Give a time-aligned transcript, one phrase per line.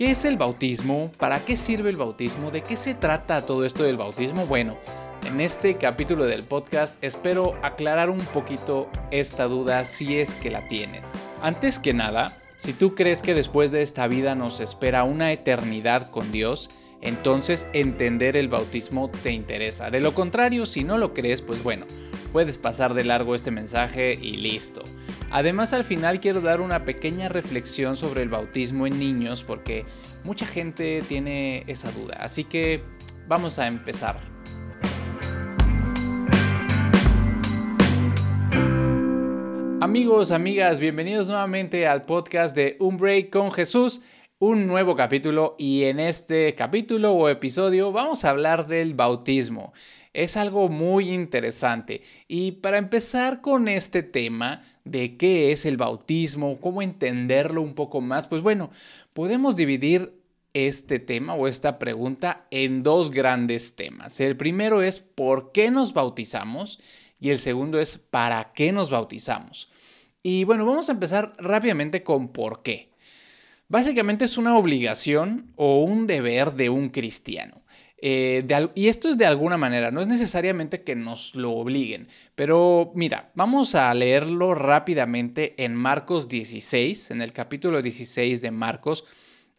[0.00, 1.12] ¿Qué es el bautismo?
[1.18, 2.50] ¿Para qué sirve el bautismo?
[2.50, 4.46] ¿De qué se trata todo esto del bautismo?
[4.46, 4.78] Bueno,
[5.26, 10.66] en este capítulo del podcast espero aclarar un poquito esta duda si es que la
[10.68, 11.12] tienes.
[11.42, 16.10] Antes que nada, si tú crees que después de esta vida nos espera una eternidad
[16.10, 16.70] con Dios,
[17.02, 19.90] entonces entender el bautismo te interesa.
[19.90, 21.84] De lo contrario, si no lo crees, pues bueno,
[22.32, 24.82] puedes pasar de largo este mensaje y listo.
[25.32, 29.84] Además, al final quiero dar una pequeña reflexión sobre el bautismo en niños porque
[30.24, 32.16] mucha gente tiene esa duda.
[32.18, 32.82] Así que
[33.28, 34.18] vamos a empezar.
[39.80, 44.02] Amigos, amigas, bienvenidos nuevamente al podcast de Un Break con Jesús
[44.40, 49.74] un nuevo capítulo y en este capítulo o episodio vamos a hablar del bautismo.
[50.14, 56.60] Es algo muy interesante y para empezar con este tema de qué es el bautismo,
[56.60, 58.70] cómo entenderlo un poco más, pues bueno,
[59.12, 60.12] podemos dividir
[60.52, 64.20] este tema o esta pregunta en dos grandes temas.
[64.20, 66.80] El primero es ¿por qué nos bautizamos?
[67.20, 69.70] Y el segundo es ¿para qué nos bautizamos?
[70.22, 72.90] Y bueno, vamos a empezar rápidamente con ¿por qué?
[73.68, 77.59] Básicamente es una obligación o un deber de un cristiano.
[78.02, 82.92] Eh, y esto es de alguna manera, no es necesariamente que nos lo obliguen, pero
[82.94, 89.04] mira, vamos a leerlo rápidamente en Marcos 16, en el capítulo 16 de Marcos,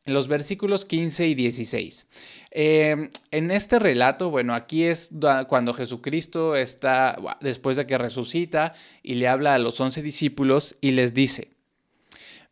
[0.06, 2.08] en los versículos 15 y 16.
[2.50, 5.12] Eh, en este relato, bueno, aquí es
[5.47, 10.92] cuando Jesucristo está, después de que resucita y le habla a los once discípulos y
[10.92, 11.50] les dice,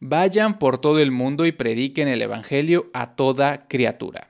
[0.02, 4.30] Vayan por todo el mundo y prediquen el Evangelio a toda criatura.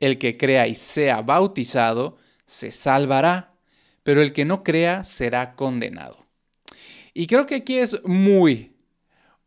[0.00, 3.54] El que crea y sea bautizado se salvará,
[4.02, 6.26] pero el que no crea será condenado.
[7.14, 8.76] Y creo que aquí es muy,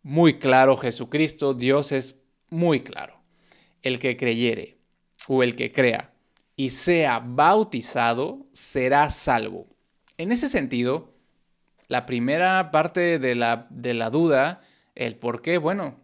[0.01, 3.21] muy claro Jesucristo, Dios es muy claro.
[3.81, 4.77] El que creyere
[5.27, 6.13] o el que crea
[6.55, 9.67] y sea bautizado será salvo.
[10.17, 11.13] En ese sentido,
[11.87, 14.61] la primera parte de la, de la duda
[14.97, 15.59] ¿El por qué?
[15.59, 15.99] Bueno,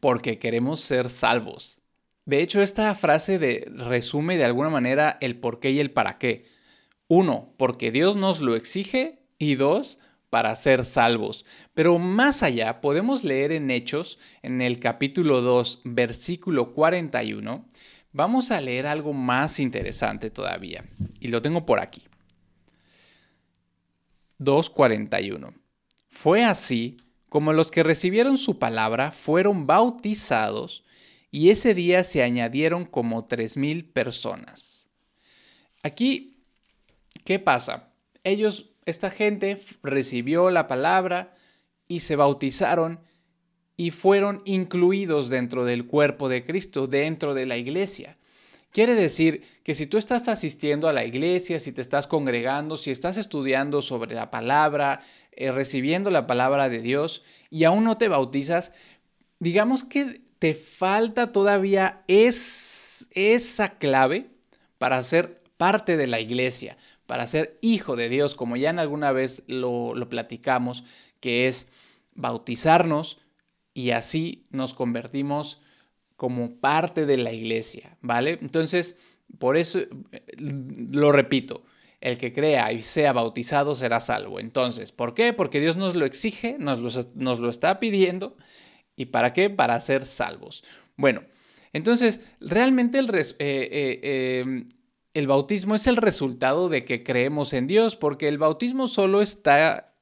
[0.00, 1.78] porque queremos ser salvos.
[2.24, 6.18] De hecho, esta frase de, resume de alguna manera el por qué y el para
[6.18, 6.46] qué.
[7.08, 9.98] Uno, porque Dios nos lo exige y dos,
[10.30, 11.44] para ser salvos.
[11.74, 17.66] Pero más allá, podemos leer en Hechos, en el capítulo 2, versículo 41,
[18.12, 20.86] vamos a leer algo más interesante todavía.
[21.20, 22.04] Y lo tengo por aquí.
[24.38, 25.52] 2.41.
[26.08, 26.96] Fue así
[27.28, 30.84] como los que recibieron su palabra fueron bautizados
[31.32, 34.90] y ese día se añadieron como tres mil personas.
[35.82, 36.44] Aquí,
[37.24, 37.94] ¿qué pasa?
[38.22, 41.34] Ellos, esta gente recibió la palabra
[41.88, 43.00] y se bautizaron
[43.78, 48.18] y fueron incluidos dentro del cuerpo de Cristo, dentro de la iglesia.
[48.70, 52.90] Quiere decir que si tú estás asistiendo a la iglesia, si te estás congregando, si
[52.90, 55.00] estás estudiando sobre la palabra,
[55.32, 58.72] eh, recibiendo la palabra de Dios y aún no te bautizas,
[59.38, 64.30] digamos que te falta todavía es, esa clave
[64.76, 66.76] para ser parte de la iglesia,
[67.06, 70.82] para ser hijo de Dios, como ya en alguna vez lo, platicamos,
[71.20, 71.68] que es
[72.16, 73.20] bautizarnos
[73.72, 75.62] y así nos convertimos
[76.16, 78.40] como parte de la iglesia, ¿vale?
[78.42, 78.96] Entonces,
[79.38, 79.78] por eso
[80.38, 81.62] lo repito,
[82.00, 84.40] el que crea y sea bautizado será salvo.
[84.40, 85.32] Entonces, ¿por qué?
[85.32, 88.36] Porque Dios nos lo exige, nos lo está pidiendo.
[88.96, 89.50] ¿Y para qué?
[89.50, 90.64] Para ser salvos.
[90.96, 91.22] Bueno,
[91.72, 94.68] entonces, realmente el, eh, eh, em,
[95.14, 99.94] el bautismo es el resultado de que creemos en Dios, porque el bautismo solo está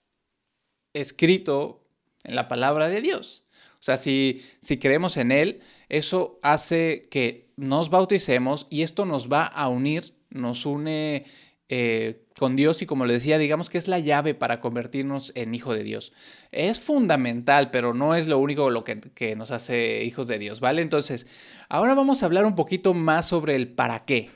[0.93, 1.87] escrito
[2.25, 3.45] en la palabra de Dios.
[3.75, 9.31] O sea, si, si creemos en Él, eso hace que nos bauticemos y esto nos
[9.31, 11.25] va a unir, nos une
[11.72, 15.54] eh, con Dios y como le decía, digamos que es la llave para convertirnos en
[15.54, 16.12] hijo de Dios.
[16.50, 20.82] Es fundamental, pero no es lo único lo que, nos hace hijos de Dios, ¿vale?
[20.82, 21.28] Entonces,
[21.69, 24.31] ahora vamos a hablar un poquito más sobre el para qué,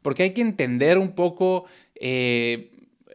[0.00, 1.64] porque hay que entender un poco...
[1.96, 2.70] Eh,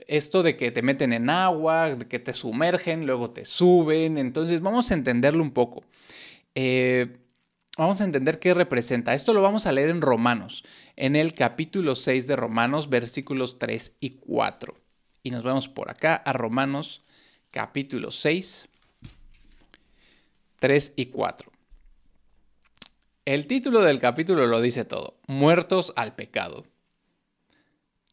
[0.07, 4.19] esto de que te meten en agua, de que te sumergen, luego te suben.
[4.19, 5.83] Entonces vamos a entenderlo un poco.
[6.53, 7.17] Eh,
[7.77, 9.13] vamos a entender qué representa.
[9.13, 10.63] Esto lo vamos a leer en Romanos,
[10.95, 14.75] en el capítulo 6 de Romanos, versículos 3 y 4.
[15.23, 17.03] Y nos vemos por acá a Romanos
[17.51, 18.67] capítulo 6,
[20.59, 21.51] 3 y 4.
[23.25, 26.65] El título del capítulo lo dice todo, muertos al pecado.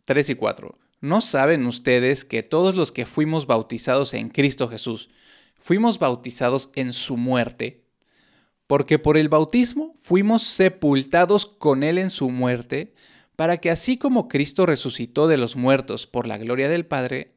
[0.06, 0.78] 3 y 4.
[1.00, 5.10] ¿No saben ustedes que todos los que fuimos bautizados en Cristo Jesús,
[5.56, 7.81] fuimos bautizados en su muerte?
[8.72, 12.94] Porque por el bautismo fuimos sepultados con Él en su muerte,
[13.36, 17.34] para que así como Cristo resucitó de los muertos por la gloria del Padre,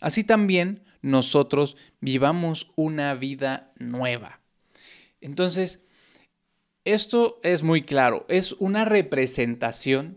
[0.00, 4.40] así también nosotros vivamos una vida nueva.
[5.20, 5.84] Entonces,
[6.86, 10.16] esto es muy claro, es una representación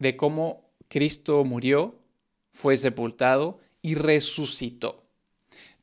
[0.00, 2.00] de cómo Cristo murió,
[2.50, 5.03] fue sepultado y resucitó.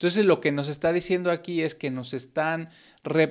[0.01, 2.69] Entonces lo que nos está diciendo aquí es que nos están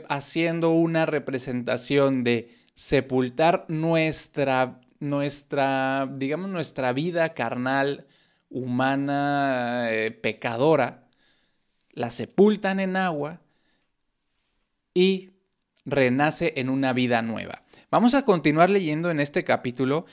[0.09, 8.07] haciendo una representación de sepultar nuestra, nuestra, digamos, nuestra vida carnal,
[8.51, 11.09] humana, eh, pecadora,
[11.91, 13.41] la sepultan en agua
[14.95, 15.31] y
[15.85, 17.65] renace en una vida nueva.
[17.91, 20.07] Vamos a continuar leyendo en este capítulo,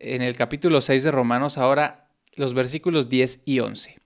[0.00, 3.99] en el capítulo 6 de Romanos, ahora los versículos 10 y 11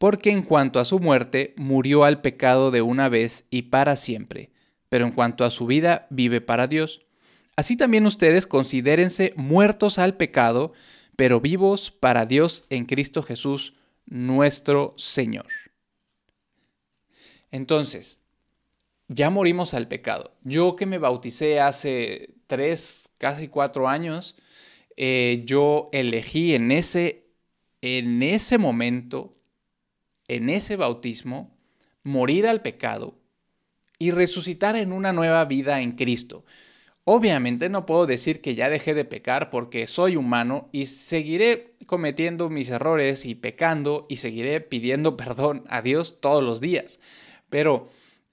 [0.00, 4.50] porque en cuanto a su muerte, murió al pecado de una vez y para siempre,
[4.88, 7.02] pero en cuanto a su vida, vive para Dios.
[7.54, 10.72] Así también ustedes considérense muertos al pecado,
[11.16, 13.74] pero vivos para Dios en Cristo Jesús,
[14.06, 15.48] nuestro Señor.
[17.50, 18.20] Entonces,
[19.06, 20.32] ya morimos al pecado.
[20.44, 24.34] Yo que me bauticé hace tres, casi cuatro años,
[24.96, 27.26] eh, yo elegí en ese,
[27.82, 29.36] en ese momento
[30.30, 31.58] en ese bautismo,
[32.04, 33.18] morir al pecado
[33.98, 36.44] y resucitar en una nueva vida en Cristo.
[37.04, 42.48] Obviamente no puedo decir que ya dejé de pecar porque soy humano y seguiré cometiendo
[42.48, 47.00] mis errores y pecando y seguiré pidiendo perdón a Dios todos los días.
[47.48, 47.88] Pero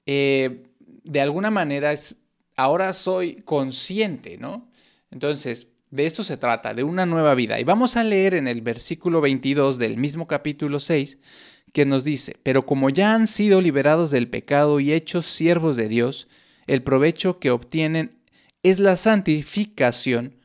[0.05, 0.67] eh,
[1.03, 2.17] de alguna manera es,
[2.55, 4.69] ahora soy consciente, ¿no?
[5.09, 7.59] Entonces, de esto se trata, de una nueva vida.
[7.59, 11.17] Y vamos a leer en el versículo 22 del mismo capítulo 6
[11.73, 15.87] que nos dice, pero como ya han sido liberados del pecado y hechos siervos de
[15.87, 16.27] Dios,
[16.65, 18.19] el provecho que obtienen
[18.63, 20.35] es la santificación,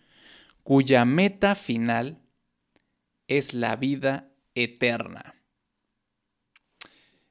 [0.62, 2.20] cuya meta final
[3.26, 5.34] es la vida eterna.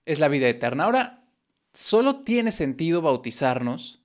[0.05, 0.85] Es la vida eterna.
[0.85, 1.23] Ahora,
[1.73, 4.01] solo tiene sentido bautizarnos,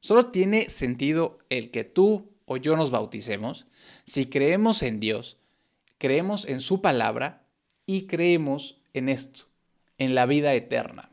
[0.00, 3.66] solo tiene sentido el que tú o yo nos bauticemos
[4.04, 5.38] si creemos en Dios,
[5.98, 7.46] creemos en su palabra
[7.86, 9.44] y creemos en esto,
[9.98, 11.10] en la vida eterna.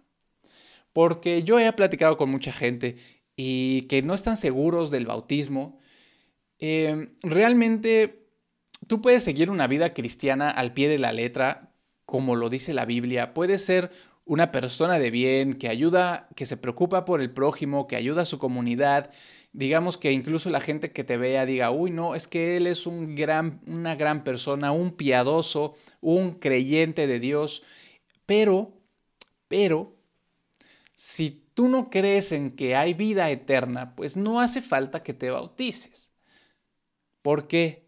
[0.94, 2.98] Porque yo he platicado con mucha gente
[3.36, 5.80] y que no están seguros del bautismo.
[6.60, 8.28] Em, realmente
[8.88, 11.72] tú puedes seguir una vida cristiana al pie de la letra,
[12.06, 13.34] como lo dice la Biblia.
[13.34, 13.92] Puedes ser
[14.28, 18.26] una persona de bien, que ayuda, que se preocupa por el prójimo, que ayuda a
[18.26, 19.10] su comunidad.
[19.54, 22.86] Digamos que incluso la gente que te vea diga, uy, no, es que él es
[22.86, 27.64] un gran, una gran persona, un piadoso, un creyente de Dios.
[28.26, 28.74] Pero,
[29.48, 29.96] pero,
[30.94, 35.30] si tú no crees en que hay vida eterna, pues no hace falta que te
[35.30, 36.12] bautices.
[37.22, 37.88] ¿Por qué?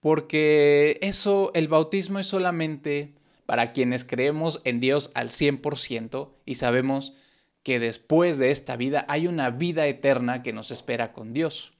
[0.00, 3.17] Porque eso, el bautismo es solamente
[3.48, 7.14] para quienes creemos en Dios al 100% y sabemos
[7.62, 11.72] que después de esta vida hay una vida eterna que nos espera con Dios.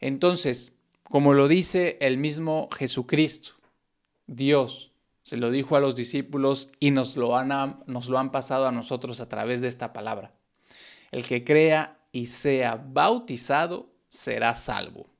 [0.00, 0.72] Entonces,
[1.02, 3.52] como lo dice el mismo Jesucristo,
[4.26, 4.92] Dios
[5.22, 8.72] se lo dijo a los discípulos y nos lo han, nos lo han pasado a
[8.72, 10.32] nosotros a través de esta palabra.
[11.10, 15.12] El que crea y sea bautizado será salvo.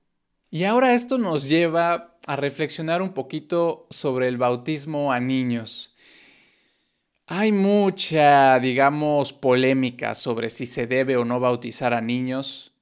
[0.50, 5.91] Y ahora esto nos lleva a reflexionar un poquito sobre el bautismo a niños.
[7.34, 12.74] Hay mucha, digamos, polémica sobre si se debe o no bautizar a niños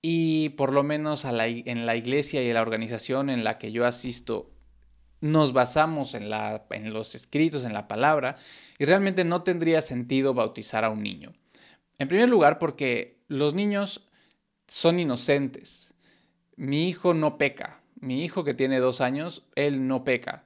[0.00, 3.84] y por lo menos en la iglesia y en la organización en la que yo
[3.84, 4.52] asisto
[5.20, 8.36] nos basamos en, los escritos, en la palabra,
[8.78, 11.32] y realmente no tendría sentido bautizar a un niño.
[11.98, 14.08] En primer lugar, porque los niños
[14.68, 15.94] son inocentes,
[16.54, 17.82] mi hijo no peca.
[17.98, 20.45] Mi hijo que tiene dos años, él no peca.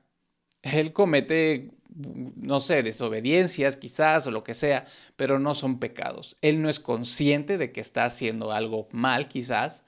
[0.63, 4.85] Él comete, no sé, desobediencias quizás o lo que sea,
[5.17, 6.37] pero no son pecados.
[6.41, 9.85] Él no es consciente de que está haciendo algo mal quizás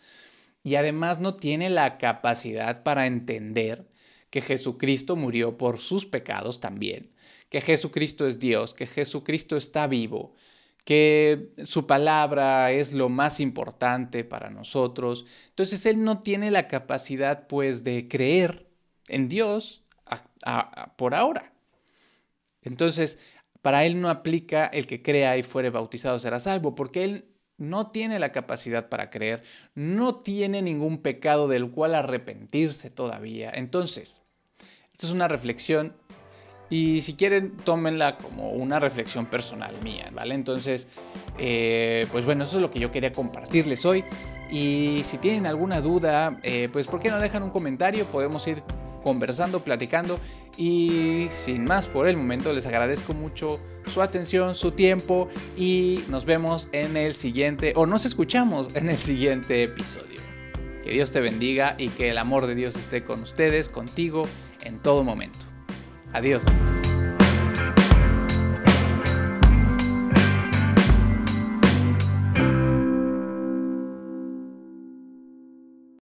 [0.63, 3.87] y además no tiene la capacidad para entender
[4.31, 7.13] que Jesucristo murió por sus pecados también,
[7.51, 10.35] que Jesucristo es Dios, que Jesucristo está vivo,
[10.85, 15.27] que su palabra es lo más importante para nosotros.
[15.51, 18.67] Entonces él no tiene la capacidad pues de creer
[19.09, 19.82] en Dios
[20.97, 21.53] por ahora.
[22.63, 23.19] Entonces,
[23.63, 27.29] para él no aplica el que crea y fuere bautizado será salvo, porque él
[27.59, 29.43] no tiene la capacidad para creer,
[29.75, 33.51] no tiene ningún pecado del cual arrepentirse todavía.
[33.55, 34.23] Entonces,
[34.93, 35.95] esto es una reflexión
[36.71, 40.35] Y si quieren, tómenla como una reflexión personal mía, ¿vale?
[40.35, 40.89] Entonces,
[41.37, 44.07] eh, pues bueno, eso es lo que yo quería compartirles hoy.
[44.49, 48.07] Y si tienen alguna duda, eh, pues ¿por qué no dejan un comentario?
[48.07, 48.65] Podemos ir
[49.03, 50.19] conversando, platicando.
[50.57, 56.25] Y sin más por el momento, les agradezco mucho su atención, su tiempo y nos
[56.25, 60.21] vemos en el siguiente, o nos escuchamos en el siguiente episodio.
[60.83, 64.25] Que Dios te bendiga y que el amor de Dios esté con ustedes, contigo,
[64.65, 65.47] en todo momento.
[66.13, 66.45] Adiós.